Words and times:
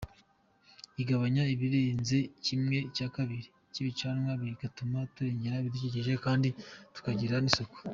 Igabanya 1.01 1.43
ibirenze 1.53 2.17
kimwe 2.45 2.77
cya 2.95 3.07
kabiri 3.15 3.45
cy’ibicanwa 3.73 4.31
bigatuma 4.41 4.97
turengera 5.13 5.59
ibidukikije 5.61 6.13
kandi 6.25 6.49
tukagira 6.95 7.35
n’isuku. 7.41 7.77